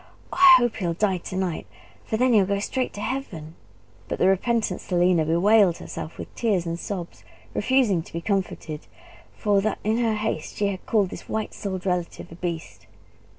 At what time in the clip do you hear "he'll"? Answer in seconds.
0.77-0.95, 2.33-2.47